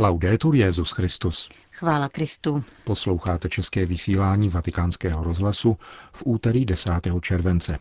Laudetur 0.00 0.54
Jezus 0.54 0.90
Christus. 0.90 1.48
Chvála 1.72 2.08
Kristu. 2.08 2.64
Posloucháte 2.84 3.48
české 3.48 3.86
vysílání 3.86 4.48
Vatikánského 4.48 5.24
rozhlasu 5.24 5.76
v 6.12 6.22
úterý 6.26 6.64
10. 6.64 6.92
července. 7.20 7.78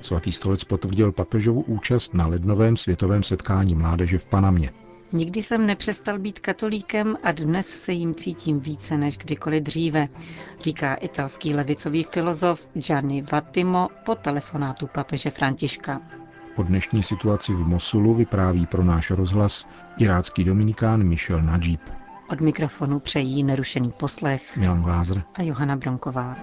Svatý 0.00 0.32
stolec 0.32 0.64
potvrdil 0.64 1.12
papežovu 1.12 1.60
účast 1.60 2.14
na 2.14 2.26
lednovém 2.26 2.76
světovém 2.76 3.22
setkání 3.22 3.74
mládeže 3.74 4.18
v 4.18 4.26
Panamě. 4.26 4.72
Nikdy 5.12 5.42
jsem 5.42 5.66
nepřestal 5.66 6.18
být 6.18 6.38
katolíkem 6.38 7.16
a 7.22 7.32
dnes 7.32 7.66
se 7.66 7.92
jim 7.92 8.14
cítím 8.14 8.60
více 8.60 8.96
než 8.96 9.18
kdykoliv 9.18 9.62
dříve, 9.62 10.08
říká 10.60 10.94
italský 10.94 11.54
levicový 11.54 12.04
filozof 12.04 12.68
Gianni 12.74 13.22
Vattimo 13.22 13.88
po 14.04 14.14
telefonátu 14.14 14.86
papeže 14.86 15.30
Františka. 15.30 16.00
O 16.56 16.62
dnešní 16.62 17.02
situaci 17.02 17.52
v 17.52 17.66
Mosulu 17.66 18.14
vypráví 18.14 18.66
pro 18.66 18.84
náš 18.84 19.10
rozhlas 19.10 19.66
irácký 19.98 20.44
dominikán 20.44 21.04
Michel 21.04 21.42
Najib. 21.42 21.80
Od 22.30 22.40
mikrofonu 22.40 23.00
přejí 23.00 23.44
nerušený 23.44 23.92
poslech 23.92 24.56
Milan 24.56 24.82
Glázer 24.82 25.22
a 25.34 25.42
Johana 25.42 25.76
Bronková. 25.76 26.36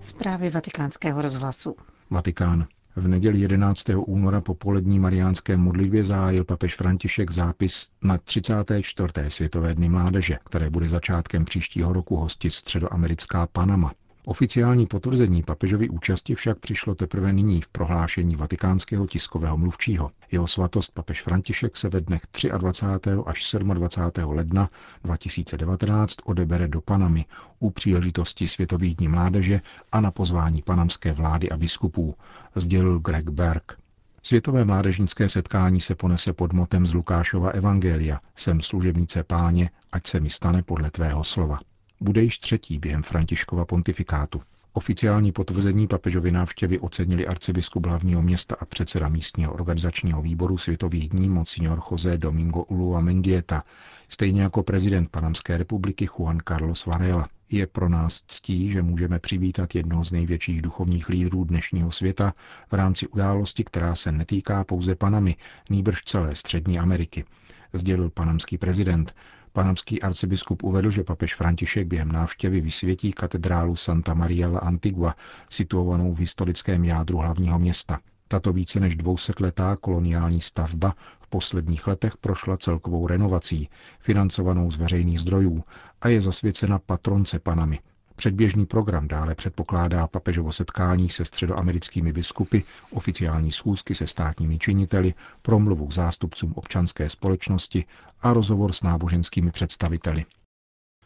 Zprávy 0.00 0.50
vatikánského 0.50 1.22
rozhlasu. 1.22 1.76
Vatikán. 2.10 2.66
V 2.96 3.08
neděli 3.08 3.38
11. 3.38 3.84
února 4.06 4.40
po 4.40 4.54
polední 4.54 4.98
mariánské 4.98 5.56
modlitbě 5.56 6.04
zahájil 6.04 6.44
papež 6.44 6.76
František 6.76 7.30
zápis 7.30 7.90
na 8.02 8.18
34. 8.18 9.08
světové 9.28 9.74
dny 9.74 9.88
mládeže, 9.88 10.38
které 10.44 10.70
bude 10.70 10.88
začátkem 10.88 11.44
příštího 11.44 11.92
roku 11.92 12.16
hostit 12.16 12.50
středoamerická 12.52 13.46
Panama. 13.46 13.92
Oficiální 14.28 14.86
potvrzení 14.86 15.42
papežovy 15.42 15.88
účasti 15.88 16.34
však 16.34 16.58
přišlo 16.58 16.94
teprve 16.94 17.32
nyní 17.32 17.60
v 17.60 17.68
prohlášení 17.68 18.36
vatikánského 18.36 19.06
tiskového 19.06 19.56
mluvčího. 19.56 20.10
Jeho 20.32 20.46
svatost 20.46 20.94
papež 20.94 21.22
František 21.22 21.76
se 21.76 21.88
ve 21.88 22.00
dnech 22.00 22.20
23. 22.58 23.10
až 23.26 23.56
27. 23.74 24.30
ledna 24.36 24.70
2019 25.04 26.14
odebere 26.24 26.68
do 26.68 26.80
Panamy 26.80 27.24
u 27.58 27.70
příležitosti 27.70 28.48
Světových 28.48 28.96
dní 28.96 29.08
mládeže 29.08 29.60
a 29.92 30.00
na 30.00 30.10
pozvání 30.10 30.62
panamské 30.62 31.12
vlády 31.12 31.50
a 31.50 31.56
biskupů, 31.56 32.14
sdělil 32.54 32.98
Greg 32.98 33.28
Berg. 33.28 33.78
Světové 34.22 34.64
mládežnické 34.64 35.28
setkání 35.28 35.80
se 35.80 35.94
ponese 35.94 36.32
pod 36.32 36.52
motem 36.52 36.86
z 36.86 36.94
Lukášova 36.94 37.50
Evangelia, 37.50 38.20
sem 38.36 38.60
služebnice 38.60 39.22
páně, 39.22 39.70
ať 39.92 40.06
se 40.06 40.20
mi 40.20 40.30
stane 40.30 40.62
podle 40.62 40.90
tvého 40.90 41.24
slova 41.24 41.58
bude 42.00 42.22
již 42.22 42.38
třetí 42.38 42.78
během 42.78 43.02
Františkova 43.02 43.64
pontifikátu. 43.64 44.40
Oficiální 44.72 45.32
potvrzení 45.32 45.86
papežovy 45.86 46.32
návštěvy 46.32 46.78
ocenili 46.78 47.26
arcibiskup 47.26 47.86
hlavního 47.86 48.22
města 48.22 48.56
a 48.60 48.64
předseda 48.64 49.08
místního 49.08 49.52
organizačního 49.52 50.22
výboru 50.22 50.58
Světových 50.58 51.08
dní 51.08 51.28
Monsignor 51.28 51.82
José 51.90 52.18
Domingo 52.18 52.62
Ulua 52.62 53.00
Mendieta, 53.00 53.64
stejně 54.08 54.42
jako 54.42 54.62
prezident 54.62 55.08
Panamské 55.10 55.58
republiky 55.58 56.06
Juan 56.06 56.38
Carlos 56.48 56.86
Varela. 56.86 57.28
Je 57.50 57.66
pro 57.66 57.88
nás 57.88 58.22
ctí, 58.28 58.70
že 58.70 58.82
můžeme 58.82 59.18
přivítat 59.18 59.74
jednoho 59.74 60.04
z 60.04 60.12
největších 60.12 60.62
duchovních 60.62 61.08
lídrů 61.08 61.44
dnešního 61.44 61.90
světa 61.90 62.32
v 62.70 62.72
rámci 62.72 63.08
události, 63.08 63.64
která 63.64 63.94
se 63.94 64.12
netýká 64.12 64.64
pouze 64.64 64.94
Panamy, 64.94 65.36
nýbrž 65.70 66.02
celé 66.04 66.34
Střední 66.34 66.78
Ameriky, 66.78 67.24
sdělil 67.72 68.10
panamský 68.10 68.58
prezident, 68.58 69.14
Panamský 69.56 70.02
arcibiskup 70.02 70.62
uvedl, 70.62 70.90
že 70.90 71.04
papež 71.04 71.34
František 71.34 71.86
během 71.86 72.12
návštěvy 72.12 72.60
vysvětí 72.60 73.12
katedrálu 73.12 73.76
Santa 73.76 74.14
Maria 74.14 74.48
la 74.48 74.58
Antigua, 74.58 75.14
situovanou 75.50 76.12
v 76.12 76.18
historickém 76.18 76.84
jádru 76.84 77.18
hlavního 77.18 77.58
města. 77.58 77.98
Tato 78.28 78.52
více 78.52 78.80
než 78.80 78.96
dvousetletá 78.96 79.76
koloniální 79.76 80.40
stavba 80.40 80.94
v 81.20 81.26
posledních 81.28 81.86
letech 81.86 82.16
prošla 82.16 82.56
celkovou 82.56 83.06
renovací, 83.06 83.68
financovanou 84.00 84.70
z 84.70 84.76
veřejných 84.76 85.20
zdrojů 85.20 85.64
a 86.00 86.08
je 86.08 86.20
zasvěcena 86.20 86.78
patronce 86.78 87.38
Panamy, 87.38 87.78
Předběžný 88.16 88.66
program 88.66 89.08
dále 89.08 89.34
předpokládá 89.34 90.06
papežovo 90.06 90.52
setkání 90.52 91.08
se 91.08 91.24
středoamerickými 91.24 92.12
biskupy, 92.12 92.60
oficiální 92.90 93.52
schůzky 93.52 93.94
se 93.94 94.06
státními 94.06 94.58
činiteli, 94.58 95.14
promluvu 95.42 95.90
zástupcům 95.90 96.52
občanské 96.56 97.08
společnosti 97.08 97.84
a 98.20 98.32
rozhovor 98.32 98.72
s 98.72 98.82
náboženskými 98.82 99.50
představiteli. 99.50 100.24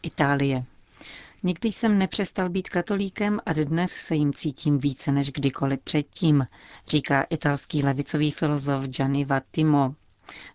Itálie. 0.03 0.63
Nikdy 1.43 1.71
jsem 1.71 1.97
nepřestal 1.97 2.49
být 2.49 2.69
katolíkem 2.69 3.39
a 3.45 3.53
dnes 3.53 3.91
se 3.91 4.15
jim 4.15 4.33
cítím 4.33 4.79
více 4.79 5.11
než 5.11 5.31
kdykoliv 5.31 5.79
předtím, 5.79 6.47
říká 6.87 7.23
italský 7.29 7.83
levicový 7.83 8.31
filozof 8.31 8.81
Gianni 8.85 9.25
Vattimo. 9.25 9.95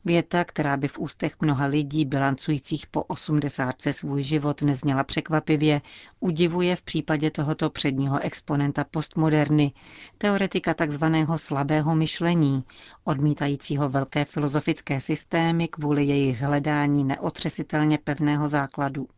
Věta, 0.04 0.44
která 0.44 0.76
by 0.76 0.88
v 0.88 0.98
ústech 0.98 1.37
mnoha 1.41 1.66
lidí 1.66 2.04
bilancujících 2.04 2.87
po 2.87 3.03
osmdesátce 3.03 3.92
svůj 3.92 4.22
život 4.22 4.62
nezněla 4.62 5.04
překvapivě, 5.04 5.81
udivuje 6.20 6.76
v 6.76 6.82
případě 6.82 7.31
tohoto 7.31 7.70
předního 7.70 8.19
exponenta 8.20 8.84
postmoderny, 8.84 9.72
teoretika 10.19 10.75
takzvaného 10.75 11.38
slabého 11.38 11.94
myšlení, 11.94 12.65
odmítajícího 13.04 13.88
velké 13.88 14.25
filozofické 14.25 15.00
systémy 15.00 15.69
kvůli 15.69 16.04
jejich 16.04 16.41
hledání 16.41 17.04
neotřesitelně 17.04 17.98
pevného 17.98 18.48
základu. 18.48 19.09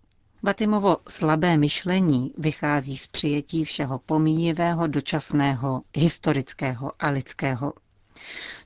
Vatimovo 0.42 0.96
slabé 1.08 1.56
myšlení 1.56 2.32
vychází 2.38 2.96
z 2.96 3.06
přijetí 3.06 3.64
všeho 3.64 3.98
pomíjivého, 3.98 4.86
dočasného, 4.86 5.82
historického 5.96 6.92
a 6.98 7.08
lidského. 7.08 7.72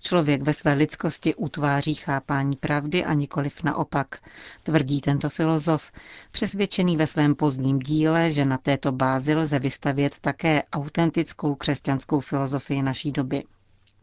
Člověk 0.00 0.42
ve 0.42 0.52
své 0.52 0.72
lidskosti 0.72 1.34
utváří 1.34 1.94
chápání 1.94 2.56
pravdy 2.56 3.04
a 3.04 3.12
nikoliv 3.12 3.62
naopak, 3.62 4.18
tvrdí 4.62 5.00
tento 5.00 5.28
filozof, 5.30 5.92
přesvědčený 6.30 6.96
ve 6.96 7.06
svém 7.06 7.34
pozdním 7.34 7.78
díle, 7.78 8.30
že 8.30 8.44
na 8.44 8.58
této 8.58 8.92
bázi 8.92 9.34
lze 9.34 9.58
vystavět 9.58 10.20
také 10.20 10.62
autentickou 10.72 11.54
křesťanskou 11.54 12.20
filozofii 12.20 12.82
naší 12.82 13.12
doby. 13.12 13.44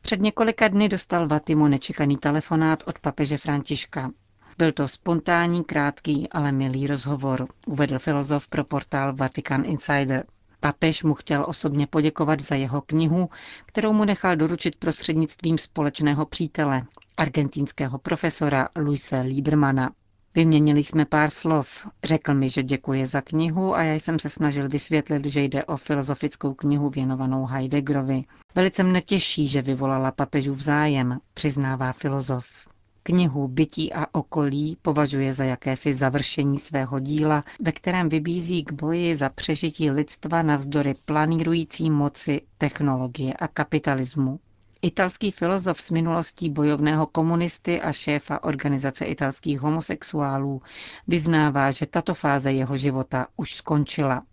Před 0.02 0.22
několika 0.22 0.68
dny 0.68 0.90
dostal 0.90 1.28
Vatimo 1.28 1.68
nečekaný 1.68 2.18
telefonát 2.18 2.84
od 2.86 3.00
papeže 3.00 3.38
Františka. 3.38 4.12
Byl 4.58 4.72
to 4.72 4.88
spontánní, 4.88 5.64
krátký, 5.64 6.30
ale 6.30 6.52
milý 6.52 6.88
rozhovor, 6.88 7.48
uvedl 7.68 8.00
filozof 8.00 8.48
pro 8.48 8.64
portál 8.64 9.16
Vatican 9.16 9.66
Insider. 9.66 10.26
Papež 10.60 11.04
mu 11.04 11.14
chtěl 11.14 11.46
osobně 11.48 11.88
poděkovat 11.88 12.40
za 12.40 12.56
jeho 12.56 12.82
knihu, 12.82 13.30
kterou 13.66 13.94
mu 13.94 14.06
nechal 14.06 14.36
doručit 14.36 14.76
prostřednictvím 14.76 15.58
společného 15.58 16.26
přítele, 16.26 16.82
argentinského 17.18 17.98
profesora 17.98 18.70
Luise 18.76 19.22
Liebermana. 19.22 19.90
Vyměnili 20.36 20.84
jsme 20.84 21.06
pár 21.06 21.30
slov. 21.30 21.88
Řekl 22.04 22.34
mi, 22.34 22.50
že 22.50 22.64
děkuje 22.64 23.08
za 23.08 23.22
knihu 23.22 23.76
a 23.76 23.84
já 23.84 23.94
jsem 23.94 24.20
se 24.20 24.30
snažil 24.30 24.70
vysvětlit, 24.70 25.26
že 25.26 25.42
jde 25.42 25.66
o 25.66 25.78
filozofickou 25.78 26.54
knihu 26.54 26.90
věnovanou 26.90 27.46
Heideggerovi. 27.46 28.24
Velice 28.56 28.84
mne 28.84 29.02
těší, 29.02 29.48
že 29.48 29.62
vyvolala 29.62 30.12
papežův 30.12 30.60
zájem, 30.60 31.18
přiznává 31.34 31.92
filozof. 31.92 32.69
Knihu 33.10 33.48
Bytí 33.48 33.94
a 33.94 34.06
okolí 34.12 34.78
považuje 34.82 35.34
za 35.34 35.44
jakési 35.44 35.94
završení 35.94 36.60
svého 36.60 37.00
díla, 37.00 37.44
ve 37.60 37.72
kterém 37.72 38.10
vybízí 38.10 38.64
k 38.64 38.72
boji 38.72 39.16
za 39.16 39.30
přežití 39.30 39.92
lidstva 39.92 40.42
navzdory 40.42 40.94
planírující 41.06 41.90
moci, 41.90 42.42
technologie 42.58 43.34
a 43.34 43.48
kapitalismu. 43.48 44.40
Italský 44.82 45.32
filozof 45.32 45.82
z 45.82 45.92
minulostí 45.92 46.50
bojovného 46.50 47.06
komunisty 47.08 47.82
a 47.82 47.92
šéfa 47.92 48.44
organizace 48.44 49.06
italských 49.06 49.60
homosexuálů 49.60 50.62
vyznává, 51.08 51.72
že 51.72 51.86
tato 51.86 52.14
fáze 52.14 52.52
jeho 52.52 52.78
života 52.78 53.28
už 53.38 53.54
skončila. 53.56 54.24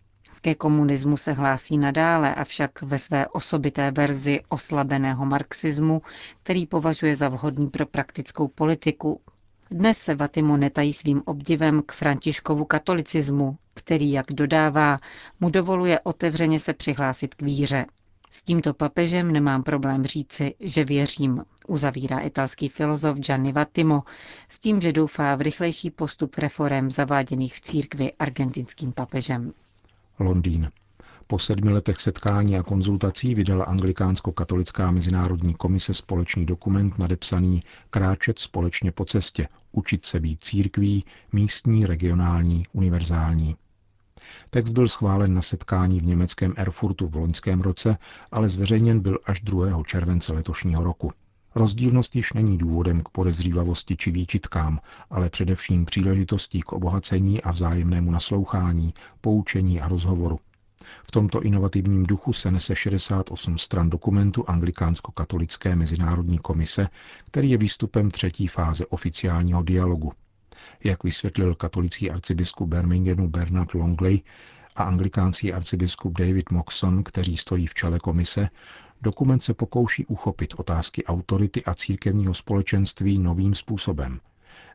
Ke 0.46 0.54
komunismu 0.54 1.16
se 1.16 1.32
hlásí 1.32 1.78
nadále, 1.78 2.34
avšak 2.34 2.82
ve 2.82 2.98
své 2.98 3.28
osobité 3.28 3.90
verzi 3.90 4.40
oslabeného 4.48 5.26
marxismu, 5.26 6.02
který 6.42 6.66
považuje 6.66 7.14
za 7.14 7.28
vhodný 7.28 7.68
pro 7.68 7.86
praktickou 7.86 8.48
politiku. 8.48 9.20
Dnes 9.70 9.98
se 9.98 10.14
Vatimo 10.14 10.56
netají 10.56 10.92
svým 10.92 11.22
obdivem 11.24 11.82
k 11.86 11.92
Františkovu 11.92 12.64
katolicismu, 12.64 13.56
který, 13.74 14.12
jak 14.12 14.26
dodává, 14.32 14.98
mu 15.40 15.50
dovoluje 15.50 16.00
otevřeně 16.00 16.60
se 16.60 16.72
přihlásit 16.72 17.34
k 17.34 17.42
víře. 17.42 17.86
S 18.30 18.42
tímto 18.42 18.74
papežem 18.74 19.32
nemám 19.32 19.62
problém 19.62 20.04
říci, 20.06 20.54
že 20.60 20.84
věřím, 20.84 21.44
uzavírá 21.66 22.18
italský 22.18 22.68
filozof 22.68 23.18
Gianni 23.18 23.52
Vattimo, 23.52 24.02
s 24.48 24.58
tím, 24.58 24.80
že 24.80 24.92
doufá 24.92 25.34
v 25.34 25.40
rychlejší 25.40 25.90
postup 25.90 26.34
reform 26.38 26.90
zaváděných 26.90 27.54
v 27.54 27.60
církvi 27.60 28.12
argentinským 28.12 28.92
papežem. 28.92 29.52
Londýn. 30.18 30.70
Po 31.26 31.38
sedmi 31.38 31.70
letech 31.70 32.00
setkání 32.00 32.58
a 32.58 32.62
konzultací 32.62 33.34
vydala 33.34 33.64
anglikánsko-katolická 33.64 34.90
mezinárodní 34.90 35.54
komise 35.54 35.94
společný 35.94 36.46
dokument 36.46 36.98
nadepsaný 36.98 37.62
Kráčet 37.90 38.38
společně 38.38 38.92
po 38.92 39.04
cestě, 39.04 39.48
učit 39.72 40.06
se 40.06 40.20
být 40.20 40.44
církví, 40.44 41.04
místní, 41.32 41.86
regionální, 41.86 42.66
univerzální. 42.72 43.56
Text 44.50 44.72
byl 44.72 44.88
schválen 44.88 45.34
na 45.34 45.42
setkání 45.42 46.00
v 46.00 46.06
německém 46.06 46.54
Erfurtu 46.56 47.08
v 47.08 47.16
loňském 47.16 47.60
roce, 47.60 47.98
ale 48.32 48.48
zveřejněn 48.48 49.00
byl 49.00 49.18
až 49.26 49.40
2. 49.40 49.82
července 49.86 50.32
letošního 50.32 50.84
roku. 50.84 51.12
Rozdílnost 51.56 52.16
již 52.16 52.32
není 52.32 52.58
důvodem 52.58 53.00
k 53.00 53.08
podezřívavosti 53.08 53.96
či 53.96 54.10
výčitkám, 54.10 54.80
ale 55.10 55.30
především 55.30 55.84
příležitostí 55.84 56.60
k 56.62 56.72
obohacení 56.72 57.42
a 57.42 57.50
vzájemnému 57.50 58.10
naslouchání, 58.10 58.94
poučení 59.20 59.80
a 59.80 59.88
rozhovoru. 59.88 60.38
V 61.04 61.10
tomto 61.10 61.42
inovativním 61.42 62.02
duchu 62.02 62.32
se 62.32 62.50
nese 62.50 62.76
68 62.76 63.58
stran 63.58 63.90
dokumentu 63.90 64.44
Anglikánsko-katolické 64.46 65.76
mezinárodní 65.76 66.38
komise, 66.38 66.88
který 67.24 67.50
je 67.50 67.58
výstupem 67.58 68.10
třetí 68.10 68.46
fáze 68.46 68.86
oficiálního 68.86 69.62
dialogu. 69.62 70.12
Jak 70.84 71.04
vysvětlil 71.04 71.54
katolický 71.54 72.10
arcibiskup 72.10 72.68
Birminghamu 72.68 73.28
Bernard 73.28 73.74
Longley 73.74 74.22
a 74.76 74.84
anglikánský 74.84 75.52
arcibiskup 75.52 76.18
David 76.18 76.50
Moxon, 76.50 77.04
kteří 77.04 77.36
stojí 77.36 77.66
v 77.66 77.74
čele 77.74 77.98
komise, 77.98 78.48
Dokument 79.02 79.40
se 79.40 79.54
pokouší 79.54 80.06
uchopit 80.06 80.54
otázky 80.56 81.04
autority 81.04 81.64
a 81.64 81.74
církevního 81.74 82.34
společenství 82.34 83.18
novým 83.18 83.54
způsobem. 83.54 84.20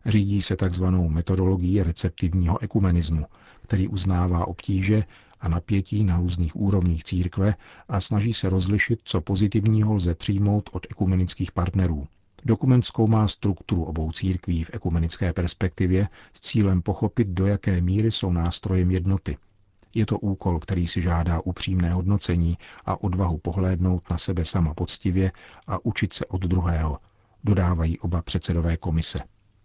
Řídí 0.06 0.42
se 0.42 0.56
tzv. 0.56 0.86
metodologií 0.86 1.84
receptivního 1.84 2.64
ekumenismu, 2.64 3.26
který 3.62 3.88
uznává 3.88 4.48
obtíže 4.48 5.04
a 5.42 5.50
napětí 5.50 6.04
na 6.04 6.18
různých 6.18 6.56
úrovních 6.56 7.04
církve 7.04 7.56
a 7.90 8.02
snaží 8.02 8.34
se 8.34 8.50
rozlišit, 8.50 9.00
co 9.04 9.22
pozitivního 9.22 9.94
lze 9.94 10.16
přijmout 10.16 10.70
od 10.74 10.88
ekumenických 10.90 11.52
partnerů. 11.52 12.08
Dokument 12.46 12.82
zkoumá 12.82 13.28
strukturu 13.28 13.84
obou 13.84 14.12
církví 14.12 14.64
v 14.64 14.74
ekumenické 14.74 15.34
perspektivě 15.34 16.08
s 16.34 16.40
cílem 16.40 16.82
pochopit, 16.82 17.28
do 17.28 17.48
jaké 17.48 17.82
míry 17.82 18.12
jsou 18.12 18.32
nástrojem 18.32 18.92
jednoty– 18.92 19.38
je 19.96 20.06
to 20.06 20.20
úkol, 20.20 20.60
který 20.60 20.88
si 20.88 21.02
žádá 21.02 21.42
upřímné 21.42 21.94
hodnocení 21.94 22.58
a 22.86 23.04
odvahu 23.04 23.38
pohlédnout 23.38 24.10
na 24.10 24.18
sebe 24.18 24.46
sama 24.46 24.74
poctivě 24.74 25.32
a 25.68 25.86
učit 25.86 26.14
se 26.14 26.26
od 26.26 26.42
druhého, 26.42 27.00
dodávají 27.44 28.00
oba 28.00 28.22
předsedové 28.22 28.78
komise. 28.78 29.20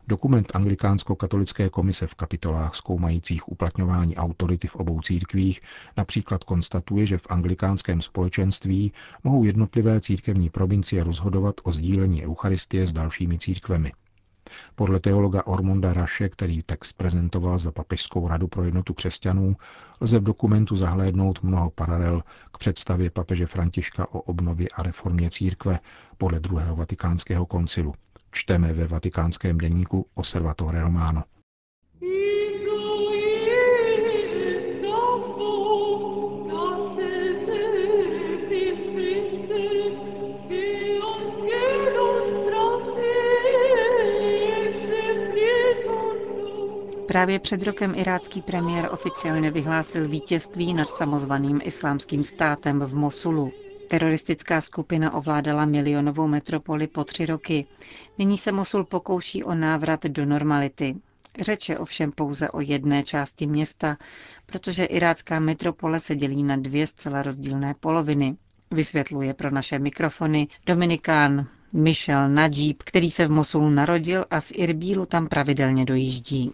Dokument 0.08 0.52
Anglikánsko-katolické 0.54 1.70
komise 1.70 2.06
v 2.06 2.14
kapitolách 2.14 2.74
zkoumajících 2.74 3.48
uplatňování 3.48 4.16
autority 4.16 4.68
v 4.68 4.76
obou 4.76 5.00
církvích 5.00 5.60
například 5.96 6.44
konstatuje, 6.44 7.06
že 7.06 7.18
v 7.18 7.26
anglikánském 7.28 8.00
společenství 8.00 8.92
mohou 9.24 9.44
jednotlivé 9.44 10.00
církevní 10.00 10.50
provincie 10.50 11.04
rozhodovat 11.04 11.54
o 11.64 11.72
sdílení 11.72 12.26
Eucharistie 12.26 12.86
s 12.86 12.92
dalšími 12.92 13.38
církvemi. 13.38 13.92
Podle 14.74 15.00
teologa 15.00 15.46
Ormonda 15.46 15.92
Raše, 15.92 16.28
který 16.28 16.62
text 16.62 16.92
prezentoval 16.92 17.58
za 17.58 17.72
Papežskou 17.72 18.28
radu 18.28 18.48
pro 18.48 18.64
jednotu 18.64 18.94
křesťanů, 18.94 19.56
lze 20.00 20.18
v 20.18 20.24
dokumentu 20.24 20.76
zahlédnout 20.76 21.42
mnoho 21.42 21.70
paralel 21.70 22.22
k 22.52 22.58
představě 22.58 23.10
papeže 23.10 23.46
Františka 23.46 24.14
o 24.14 24.20
obnově 24.20 24.68
a 24.74 24.82
reformě 24.82 25.30
církve 25.30 25.78
podle 26.18 26.40
druhého 26.40 26.76
vatikánského 26.76 27.46
koncilu. 27.46 27.94
Čteme 28.30 28.72
ve 28.72 28.86
vatikánském 28.86 29.58
denníku 29.58 30.06
Osservatore 30.14 30.80
Romano. 30.80 31.24
Právě 47.16 47.38
před 47.38 47.62
rokem 47.62 47.94
irácký 47.94 48.42
premiér 48.42 48.88
oficiálně 48.92 49.50
vyhlásil 49.50 50.08
vítězství 50.08 50.74
nad 50.74 50.88
samozvaným 50.88 51.60
islámským 51.64 52.24
státem 52.24 52.80
v 52.80 52.94
Mosulu. 52.94 53.52
Teroristická 53.88 54.60
skupina 54.60 55.14
ovládala 55.14 55.64
milionovou 55.66 56.26
metropoli 56.26 56.86
po 56.86 57.04
tři 57.04 57.26
roky. 57.26 57.66
Nyní 58.18 58.38
se 58.38 58.52
Mosul 58.52 58.84
pokouší 58.84 59.44
o 59.44 59.54
návrat 59.54 60.04
do 60.04 60.26
normality. 60.26 60.96
Řeč 61.40 61.68
je 61.68 61.78
ovšem 61.78 62.10
pouze 62.12 62.50
o 62.50 62.60
jedné 62.60 63.02
části 63.04 63.46
města, 63.46 63.96
protože 64.46 64.84
irácká 64.84 65.40
metropole 65.40 66.00
se 66.00 66.14
dělí 66.16 66.42
na 66.42 66.56
dvě 66.56 66.86
zcela 66.86 67.22
rozdílné 67.22 67.74
poloviny. 67.80 68.36
Vysvětluje 68.70 69.34
pro 69.34 69.50
naše 69.50 69.78
mikrofony 69.78 70.48
Dominikán 70.66 71.46
Michel 71.72 72.28
Najib, 72.28 72.82
který 72.82 73.10
se 73.10 73.26
v 73.26 73.30
Mosulu 73.30 73.70
narodil 73.70 74.24
a 74.30 74.40
z 74.40 74.50
Irbílu 74.54 75.06
tam 75.06 75.28
pravidelně 75.28 75.84
dojíždí. 75.84 76.52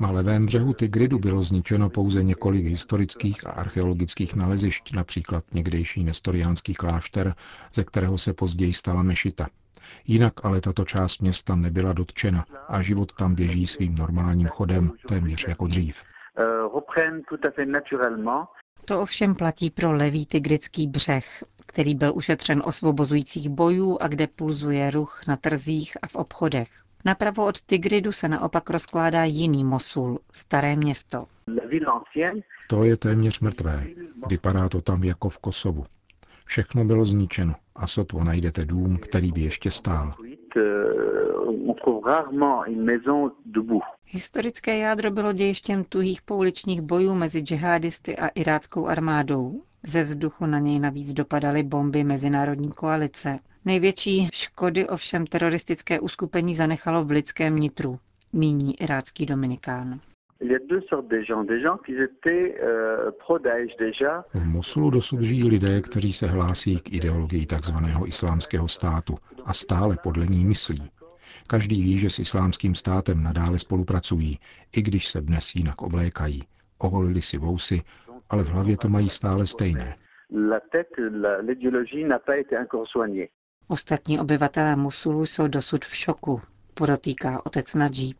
Na 0.00 0.10
levém 0.10 0.46
břehu 0.46 0.72
Tigridu 0.74 1.18
bylo 1.18 1.42
zničeno 1.42 1.90
pouze 1.90 2.22
několik 2.22 2.66
historických 2.66 3.46
a 3.46 3.50
archeologických 3.50 4.36
nalezišť, 4.36 4.92
například 4.92 5.44
někdejší 5.52 6.04
nestoriánský 6.04 6.74
klášter, 6.74 7.34
ze 7.74 7.84
kterého 7.84 8.18
se 8.18 8.32
později 8.32 8.72
stala 8.72 9.02
mešita. 9.02 9.46
Jinak 10.06 10.44
ale 10.44 10.60
tato 10.60 10.84
část 10.84 11.18
města 11.18 11.56
nebyla 11.56 11.92
dotčena 11.92 12.44
a 12.68 12.82
život 12.82 13.12
tam 13.12 13.34
běží 13.34 13.66
svým 13.66 13.94
normálním 13.94 14.48
chodem, 14.48 14.92
téměř 15.08 15.48
jako 15.48 15.66
dřív. 15.66 16.02
To 18.84 19.00
ovšem 19.00 19.34
platí 19.34 19.70
pro 19.70 19.92
levý 19.92 20.26
tigrický 20.26 20.86
břeh, 20.86 21.44
který 21.66 21.94
byl 21.94 22.12
ušetřen 22.14 22.62
osvobozujících 22.64 23.48
bojů 23.48 23.98
a 24.00 24.08
kde 24.08 24.26
pulzuje 24.26 24.90
ruch 24.90 25.26
na 25.28 25.36
trzích 25.36 25.96
a 26.02 26.06
v 26.06 26.16
obchodech. 26.16 26.83
Napravo 27.04 27.46
od 27.46 27.62
Tigridu 27.62 28.12
se 28.12 28.28
naopak 28.28 28.70
rozkládá 28.70 29.24
jiný 29.24 29.64
Mosul, 29.64 30.18
staré 30.32 30.76
město. 30.76 31.26
To 32.68 32.84
je 32.84 32.96
téměř 32.96 33.40
mrtvé. 33.40 33.86
Vypadá 34.30 34.68
to 34.68 34.80
tam 34.80 35.04
jako 35.04 35.28
v 35.28 35.38
Kosovu. 35.38 35.84
Všechno 36.44 36.84
bylo 36.84 37.04
zničeno 37.04 37.54
a 37.76 37.86
sotvo 37.86 38.24
najdete 38.24 38.64
dům, 38.64 38.96
který 38.96 39.32
by 39.32 39.40
ještě 39.40 39.70
stál. 39.70 40.12
Historické 44.06 44.78
jádro 44.78 45.10
bylo 45.10 45.32
dějištěm 45.32 45.84
tuhých 45.84 46.22
pouličních 46.22 46.80
bojů 46.80 47.14
mezi 47.14 47.40
džihadisty 47.40 48.16
a 48.16 48.28
iráckou 48.28 48.86
armádou. 48.86 49.62
Ze 49.82 50.02
vzduchu 50.04 50.46
na 50.46 50.58
něj 50.58 50.80
navíc 50.80 51.12
dopadaly 51.12 51.62
bomby 51.62 52.04
mezinárodní 52.04 52.72
koalice. 52.72 53.38
Největší 53.66 54.28
škody 54.32 54.88
ovšem 54.88 55.26
teroristické 55.26 56.00
uskupení 56.00 56.54
zanechalo 56.54 57.04
v 57.04 57.10
lidském 57.10 57.56
nitru, 57.56 57.94
míní 58.32 58.82
irácký 58.82 59.26
Dominikán. 59.26 60.00
V 64.34 64.46
Mosulu 64.46 64.90
dosud 64.90 65.22
žijí 65.22 65.48
lidé, 65.48 65.80
kteří 65.80 66.12
se 66.12 66.26
hlásí 66.26 66.80
k 66.80 66.92
ideologii 66.92 67.46
tzv. 67.46 67.74
islámského 68.06 68.68
státu 68.68 69.14
a 69.44 69.52
stále 69.52 69.96
podle 70.02 70.26
ní 70.26 70.44
myslí. 70.44 70.90
Každý 71.48 71.82
ví, 71.82 71.98
že 71.98 72.10
s 72.10 72.18
islámským 72.18 72.74
státem 72.74 73.22
nadále 73.22 73.58
spolupracují, 73.58 74.38
i 74.76 74.82
když 74.82 75.06
se 75.08 75.20
dnes 75.20 75.54
jinak 75.54 75.82
oblékají. 75.82 76.42
Oholili 76.78 77.22
si 77.22 77.38
vousy, 77.38 77.82
ale 78.30 78.44
v 78.44 78.48
hlavě 78.48 78.76
to 78.76 78.88
mají 78.88 79.08
stále 79.08 79.46
stejné. 79.46 79.96
Ostatní 83.68 84.20
obyvatelé 84.20 84.76
Musulu 84.76 85.26
jsou 85.26 85.48
dosud 85.48 85.84
v 85.84 85.96
šoku, 85.96 86.40
podotýká 86.74 87.46
otec 87.46 87.74
Najib. 87.74 88.18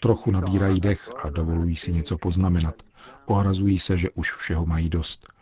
Trochu 0.00 0.30
nabírají 0.30 0.80
dech 0.80 1.10
a 1.24 1.30
dovolují 1.30 1.76
si 1.76 1.92
něco 1.92 2.18
poznamenat. 2.18 2.74
Ohrazují 3.26 3.78
se, 3.78 3.96
že 3.96 4.08
už 4.14 4.32
všeho 4.32 4.66
mají 4.66 4.88
dost. 4.88 5.32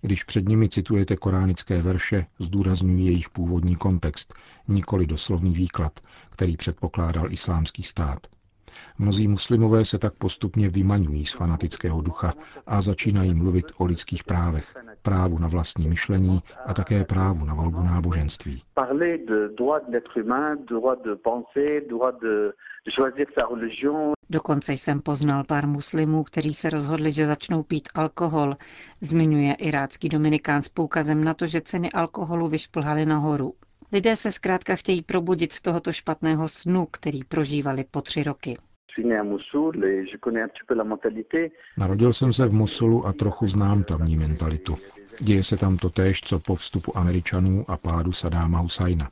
Když 0.00 0.24
před 0.24 0.48
nimi 0.48 0.68
citujete 0.68 1.16
koránické 1.16 1.82
verše, 1.82 2.26
zdůrazňují 2.38 3.06
jejich 3.06 3.28
původní 3.30 3.76
kontext, 3.76 4.34
nikoli 4.68 5.06
doslovný 5.06 5.52
výklad, 5.54 5.92
který 6.30 6.56
předpokládal 6.56 7.32
islámský 7.32 7.82
stát. 7.82 8.26
Mnozí 8.98 9.28
muslimové 9.28 9.84
se 9.84 9.98
tak 9.98 10.14
postupně 10.14 10.68
vymaňují 10.68 11.26
z 11.26 11.32
fanatického 11.32 12.02
ducha 12.02 12.34
a 12.66 12.80
začínají 12.80 13.34
mluvit 13.34 13.66
o 13.78 13.84
lidských 13.84 14.24
právech, 14.24 14.74
právu 15.02 15.38
na 15.38 15.48
vlastní 15.48 15.88
myšlení 15.88 16.42
a 16.66 16.74
také 16.74 17.04
právu 17.04 17.44
na 17.44 17.54
volbu 17.54 17.82
náboženství. 17.82 18.62
Dokonce 24.30 24.72
jsem 24.72 25.00
poznal 25.00 25.44
pár 25.44 25.66
muslimů, 25.66 26.24
kteří 26.24 26.54
se 26.54 26.70
rozhodli, 26.70 27.12
že 27.12 27.26
začnou 27.26 27.62
pít 27.62 27.88
alkohol, 27.94 28.56
zmiňuje 29.00 29.54
irácký 29.54 30.08
dominikán 30.08 30.62
s 30.62 30.68
poukazem 30.68 31.24
na 31.24 31.34
to, 31.34 31.46
že 31.46 31.60
ceny 31.60 31.92
alkoholu 31.92 32.48
vyšplhaly 32.48 33.06
nahoru. 33.06 33.54
Lidé 33.92 34.16
se 34.16 34.32
zkrátka 34.32 34.76
chtějí 34.76 35.02
probudit 35.02 35.52
z 35.52 35.60
tohoto 35.60 35.92
špatného 35.92 36.48
snu, 36.48 36.86
který 36.90 37.24
prožívali 37.24 37.84
po 37.90 38.02
tři 38.02 38.22
roky. 38.22 38.56
Narodil 41.78 42.12
jsem 42.12 42.32
se 42.32 42.46
v 42.46 42.54
Mosulu 42.54 43.06
a 43.06 43.12
trochu 43.12 43.46
znám 43.46 43.84
tamní 43.84 44.16
mentalitu. 44.16 44.76
Děje 45.20 45.44
se 45.44 45.56
tam 45.56 45.76
to 45.76 45.90
též, 45.90 46.20
co 46.20 46.38
po 46.38 46.54
vstupu 46.54 46.98
Američanů 46.98 47.64
a 47.68 47.76
pádu 47.76 48.12
Sadáma 48.12 48.58
Husajna. 48.58 49.10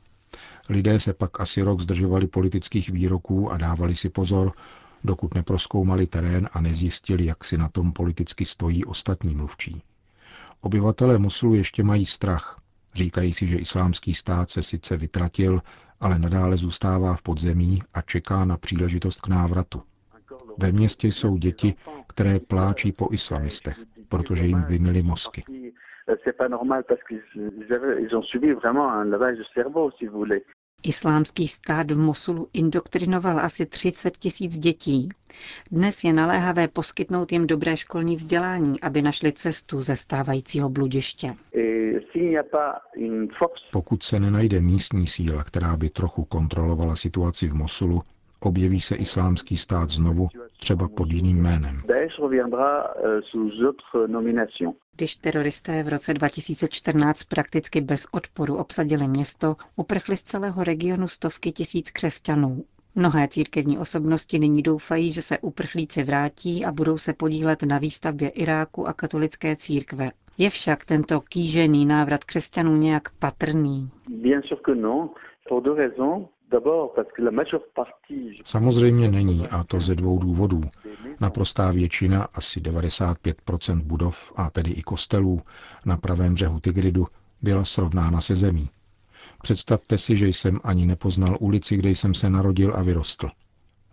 Lidé 0.69 0.99
se 0.99 1.13
pak 1.13 1.41
asi 1.41 1.61
rok 1.61 1.79
zdržovali 1.79 2.27
politických 2.27 2.89
výroků 2.89 3.51
a 3.51 3.57
dávali 3.57 3.95
si 3.95 4.09
pozor, 4.09 4.51
dokud 5.03 5.33
neproskoumali 5.33 6.07
terén 6.07 6.49
a 6.53 6.61
nezjistili, 6.61 7.25
jak 7.25 7.43
si 7.43 7.57
na 7.57 7.69
tom 7.69 7.91
politicky 7.91 8.45
stojí 8.45 8.85
ostatní 8.85 9.35
mluvčí. 9.35 9.81
Obyvatelé 10.61 11.17
Mosulu 11.17 11.55
ještě 11.55 11.83
mají 11.83 12.05
strach. 12.05 12.61
Říkají 12.97 13.33
si, 13.33 13.47
že 13.47 13.57
islámský 13.57 14.13
stát 14.13 14.49
se 14.49 14.63
sice 14.63 14.97
vytratil, 14.97 15.61
ale 15.99 16.19
nadále 16.19 16.57
zůstává 16.57 17.15
v 17.15 17.21
podzemí 17.21 17.79
a 17.93 18.01
čeká 18.01 18.45
na 18.45 18.57
příležitost 18.57 19.21
k 19.21 19.27
návratu. 19.27 19.81
Ve 20.57 20.71
městě 20.71 21.07
jsou 21.07 21.37
děti, 21.37 21.75
které 22.07 22.39
pláčí 22.39 22.91
po 22.91 23.07
islamistech, 23.11 23.77
protože 24.09 24.45
jim 24.45 24.63
vymili 24.63 25.03
mozky. 25.03 25.43
Islámský 30.83 31.47
stát 31.47 31.91
v 31.91 31.97
Mosulu 31.97 32.47
indoktrinoval 32.53 33.39
asi 33.39 33.65
30 33.65 34.17
tisíc 34.17 34.57
dětí. 34.57 35.09
Dnes 35.71 36.03
je 36.03 36.13
naléhavé 36.13 36.67
poskytnout 36.67 37.31
jim 37.31 37.47
dobré 37.47 37.77
školní 37.77 38.15
vzdělání, 38.15 38.81
aby 38.81 39.01
našli 39.01 39.31
cestu 39.31 39.81
ze 39.81 39.95
stávajícího 39.95 40.69
bludiště. 40.69 41.33
Pokud 43.71 44.03
se 44.03 44.19
nenajde 44.19 44.61
místní 44.61 45.07
síla, 45.07 45.43
která 45.43 45.77
by 45.77 45.89
trochu 45.89 46.25
kontrolovala 46.25 46.95
situaci 46.95 47.47
v 47.47 47.53
Mosulu, 47.53 48.01
objeví 48.39 48.81
se 48.81 48.95
islámský 48.95 49.57
stát 49.57 49.89
znovu, 49.89 50.27
třeba 50.59 50.87
pod 50.87 51.11
jiným 51.11 51.41
jménem. 51.41 51.81
Když 54.95 55.15
teroristé 55.15 55.83
v 55.83 55.87
roce 55.87 56.13
2014 56.13 57.23
prakticky 57.23 57.81
bez 57.81 58.07
odporu 58.11 58.55
obsadili 58.55 59.07
město, 59.07 59.55
uprchli 59.75 60.15
z 60.15 60.23
celého 60.23 60.63
regionu 60.63 61.07
stovky 61.07 61.51
tisíc 61.51 61.91
křesťanů. 61.91 62.63
Mnohé 62.99 63.27
církevní 63.27 63.77
osobnosti 63.77 64.39
nyní 64.39 64.61
doufají, 64.63 65.11
že 65.11 65.21
se 65.21 65.37
uprchlíci 65.39 66.03
vrátí 66.03 66.65
a 66.65 66.71
budou 66.71 66.97
se 66.97 67.13
podílet 67.13 67.63
na 67.63 67.77
výstavbě 67.77 68.29
Iráku 68.29 68.87
a 68.87 68.93
katolické 68.93 69.55
církve. 69.55 70.11
Je 70.37 70.49
však 70.49 70.85
tento 70.85 71.21
kýžený 71.21 71.85
návrat 71.85 72.23
křesťanů 72.23 72.75
nějak 72.77 73.09
patrný? 73.19 73.89
Samozřejmě 78.45 79.07
není, 79.11 79.47
a 79.47 79.63
to 79.63 79.79
ze 79.79 79.95
dvou 79.95 80.19
důvodů. 80.19 80.61
Naprostá 81.19 81.71
většina, 81.71 82.27
asi 82.33 82.59
95% 82.59 83.81
budov, 83.81 84.33
a 84.35 84.49
tedy 84.49 84.71
i 84.71 84.81
kostelů, 84.81 85.41
na 85.85 85.97
pravém 85.97 86.33
břehu 86.33 86.59
Tigridu, 86.59 87.05
byla 87.41 87.65
srovnána 87.65 88.21
se 88.21 88.35
zemí. 88.35 88.69
Představte 89.41 89.97
si, 89.97 90.17
že 90.17 90.27
jsem 90.27 90.59
ani 90.63 90.85
nepoznal 90.85 91.37
ulici, 91.39 91.77
kde 91.77 91.89
jsem 91.89 92.13
se 92.13 92.29
narodil 92.29 92.73
a 92.75 92.81
vyrostl. 92.83 93.29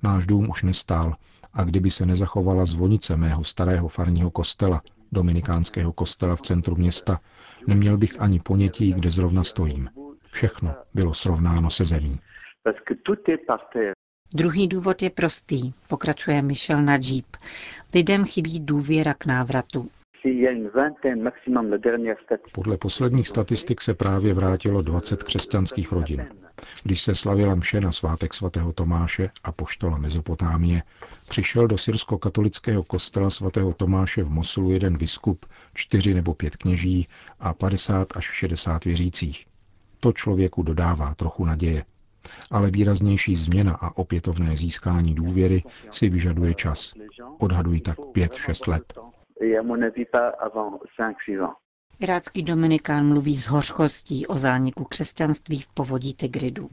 Náš 0.03 0.27
dům 0.27 0.51
už 0.51 0.63
nestál 0.63 1.15
a 1.53 1.65
kdyby 1.65 1.91
se 1.91 2.07
nezachovala 2.07 2.67
zvonice 2.67 3.17
mého 3.17 3.45
starého 3.45 3.89
farního 3.89 4.31
kostela, 4.31 4.83
dominikánského 5.13 5.93
kostela 5.93 6.37
v 6.37 6.43
centru 6.43 6.77
města, 6.77 7.21
neměl 7.67 7.97
bych 7.99 8.21
ani 8.21 8.41
ponětí, 8.41 8.93
kde 8.93 9.11
zrovna 9.11 9.45
stojím. 9.45 9.91
Všechno 10.33 10.75
bylo 10.95 11.15
srovnáno 11.15 11.71
se 11.71 11.85
zemí. 11.85 12.21
Druhý 14.35 14.69
důvod 14.69 15.03
je 15.03 15.11
prostý, 15.11 15.73
pokračuje 15.89 16.43
Michel 16.43 16.83
Najib. 16.83 17.27
Lidem 17.95 18.25
chybí 18.25 18.61
důvěra 18.61 19.15
k 19.15 19.27
návratu. 19.27 19.91
Podle 22.53 22.77
posledních 22.79 23.29
statistik 23.29 23.81
se 23.81 23.95
právě 23.95 24.35
vrátilo 24.35 24.83
20 24.83 25.23
křesťanských 25.23 25.93
rodin. 25.93 26.27
Když 26.83 27.03
se 27.03 27.15
slavila 27.15 27.55
mše 27.55 27.81
na 27.81 27.93
svátek 27.93 28.35
svatého 28.35 28.73
Tomáše 28.73 29.31
a 29.45 29.53
poštola 29.53 29.99
Mezopotámie, 29.99 30.83
přišel 31.29 31.67
do 31.67 31.79
syrsko-katolického 31.79 32.83
kostela 32.83 33.31
svatého 33.31 33.73
Tomáše 33.73 34.23
v 34.23 34.31
Mosulu 34.31 34.73
jeden 34.73 34.97
biskup, 34.97 35.47
čtyři 35.75 36.15
nebo 36.15 36.35
pět 36.35 36.57
kněží 36.57 37.09
a 37.41 37.55
50 37.55 38.17
až 38.17 38.25
60 38.25 38.85
věřících. 38.85 39.47
To 40.01 40.13
člověku 40.13 40.63
dodává 40.63 41.15
trochu 41.15 41.45
naděje. 41.45 41.85
Ale 42.51 42.71
výraznější 42.71 43.37
změna 43.37 43.75
a 43.81 43.97
opětovné 43.97 44.57
získání 44.57 45.15
důvěry 45.15 45.63
si 45.91 46.09
vyžaduje 46.09 46.55
čas. 46.55 46.95
Odhadují 47.39 47.81
tak 47.81 47.99
5-6 47.99 48.71
let. 48.71 49.14
Irácký 51.99 52.43
dominikán 52.43 53.09
mluví 53.09 53.37
s 53.37 53.47
hořkostí 53.47 54.27
o 54.27 54.39
zániku 54.39 54.85
křesťanství 54.85 55.61
v 55.61 55.69
povodí 55.75 56.15
Tigridu. 56.15 56.71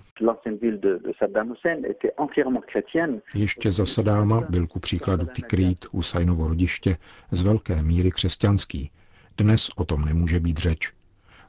Ještě 3.34 3.72
za 3.72 3.86
Sadáma 3.86 4.42
byl 4.50 4.68
ku 4.68 4.80
příkladu 4.80 5.26
Tikrit, 5.26 5.86
Usajnovo 5.92 6.48
rodiště, 6.48 6.98
z 7.32 7.42
velké 7.42 7.82
míry 7.82 8.12
křesťanský. 8.12 8.92
Dnes 9.38 9.70
o 9.76 9.86
tom 9.86 10.06
nemůže 10.06 10.40
být 10.40 10.58
řeč. 10.58 10.94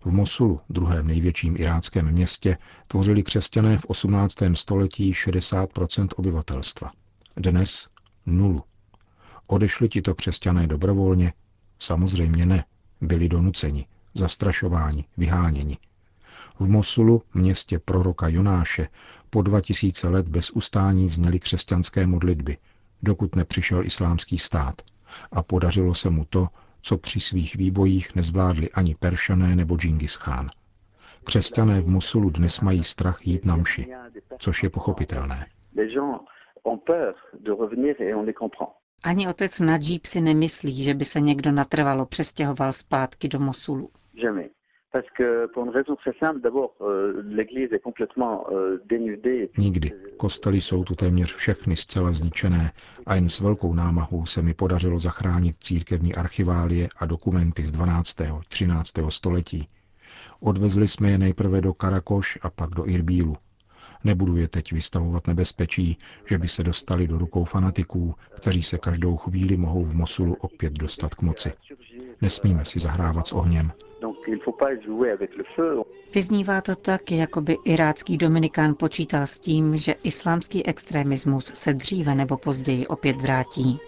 V 0.04 0.12
Mosulu, 0.12 0.60
druhém 0.70 1.06
největším 1.06 1.56
iráckém 1.58 2.12
městě, 2.12 2.56
tvořili 2.88 3.22
křesťané 3.22 3.78
v 3.78 3.84
18. 3.84 4.34
století 4.54 5.12
60% 5.12 6.08
obyvatelstva. 6.16 6.90
Dnes 7.36 7.88
nulu. 8.26 8.62
Odešli 9.48 9.88
tito 9.88 10.14
křesťané 10.14 10.66
dobrovolně? 10.66 11.32
Samozřejmě 11.78 12.46
ne. 12.46 12.64
Byli 13.00 13.28
donuceni, 13.28 13.86
zastrašováni, 14.14 15.04
vyháněni. 15.16 15.76
V 16.60 16.68
Mosulu, 16.68 17.22
městě 17.34 17.78
proroka 17.78 18.28
Jonáše, 18.28 18.88
po 19.30 19.42
dva 19.42 19.60
tisíce 19.60 20.08
let 20.08 20.28
bez 20.28 20.50
ustání 20.50 21.08
zněly 21.08 21.40
křesťanské 21.40 22.06
modlitby, 22.06 22.56
dokud 23.02 23.36
nepřišel 23.36 23.84
islámský 23.84 24.38
stát. 24.38 24.82
A 25.32 25.42
podařilo 25.42 25.94
se 25.94 26.10
mu 26.10 26.24
to, 26.24 26.48
co 26.80 26.98
při 26.98 27.20
svých 27.20 27.56
výbojích 27.56 28.14
nezvládli 28.14 28.70
ani 28.70 28.94
Peršané 28.94 29.56
nebo 29.56 29.76
Džingis 29.76 30.16
Khan. 30.16 30.50
Křesťané 31.24 31.80
v 31.80 31.88
Mosulu 31.88 32.30
dnes 32.30 32.60
mají 32.60 32.84
strach 32.84 33.26
jít 33.26 33.44
na 33.44 33.56
mši, 33.56 33.86
což 34.38 34.62
je 34.62 34.70
pochopitelné. 34.70 35.46
Ani 39.04 39.28
otec 39.28 39.60
Najib 39.60 40.06
si 40.06 40.20
nemyslí, 40.20 40.84
že 40.84 40.94
by 40.94 41.04
se 41.04 41.20
někdo 41.20 41.52
natrvalo 41.52 42.06
přestěhoval 42.06 42.72
zpátky 42.72 43.28
do 43.28 43.38
Mosulu. 43.38 43.90
Nikdy. 49.58 49.92
Kostely 50.16 50.60
jsou 50.60 50.84
tu 50.84 50.94
téměř 50.94 51.34
všechny 51.34 51.76
zcela 51.76 52.12
zničené 52.12 52.72
a 53.06 53.14
jen 53.14 53.28
s 53.28 53.40
velkou 53.40 53.74
námahou 53.74 54.26
se 54.26 54.42
mi 54.42 54.54
podařilo 54.54 54.98
zachránit 54.98 55.56
církevní 55.60 56.14
archiválie 56.14 56.88
a 56.96 57.06
dokumenty 57.06 57.64
z 57.64 57.72
12. 57.72 58.16
13. 58.48 58.92
století. 59.08 59.68
Odvezli 60.40 60.88
jsme 60.88 61.10
je 61.10 61.18
nejprve 61.18 61.60
do 61.60 61.74
Karakoš 61.74 62.38
a 62.42 62.50
pak 62.50 62.70
do 62.70 62.88
Irbílu. 62.88 63.36
Nebudu 64.04 64.36
je 64.36 64.48
teď 64.48 64.72
vystavovat 64.72 65.26
nebezpečí, 65.26 65.96
že 66.26 66.38
by 66.38 66.48
se 66.48 66.62
dostali 66.62 67.08
do 67.08 67.18
rukou 67.18 67.44
fanatiků, 67.44 68.14
kteří 68.36 68.62
se 68.62 68.78
každou 68.78 69.16
chvíli 69.16 69.56
mohou 69.56 69.84
v 69.84 69.94
Mosulu 69.94 70.34
opět 70.40 70.72
dostat 70.72 71.14
k 71.14 71.22
moci. 71.22 71.52
Nesmíme 72.22 72.64
si 72.64 72.80
zahrávat 72.80 73.28
s 73.28 73.32
ohněm. 73.32 73.72
Vyznívá 76.14 76.60
to 76.60 76.74
tak, 76.76 77.12
jako 77.12 77.40
by 77.40 77.56
irácký 77.64 78.16
Dominikán 78.16 78.74
počítal 78.74 79.22
s 79.22 79.38
tím, 79.38 79.76
že 79.76 79.94
islámský 80.02 80.66
extremismus 80.66 81.44
se 81.54 81.72
dříve 81.72 82.14
nebo 82.14 82.36
později 82.36 82.86
opět 82.86 83.16
vrátí. 83.16 83.78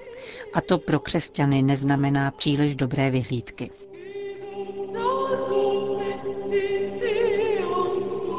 A 0.54 0.60
to 0.60 0.78
pro 0.78 1.00
křesťany 1.00 1.62
neznamená 1.62 2.30
příliš 2.30 2.76
dobré 2.76 3.10
vyhlídky. 3.10 3.70